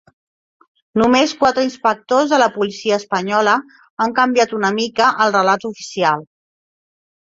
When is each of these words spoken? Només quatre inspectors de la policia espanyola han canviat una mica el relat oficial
Només 1.01 1.35
quatre 1.41 1.65
inspectors 1.67 2.33
de 2.33 2.41
la 2.45 2.49
policia 2.57 2.99
espanyola 3.03 3.55
han 4.07 4.19
canviat 4.21 4.59
una 4.63 4.75
mica 4.83 5.15
el 5.29 5.39
relat 5.41 5.73
oficial 5.75 6.31